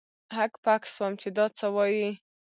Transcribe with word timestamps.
هک 0.37 0.53
پک 0.63 0.81
سوم 0.93 1.13
چې 1.21 1.29
دا 1.37 1.45
څه 1.57 1.67
وايي. 1.75 2.09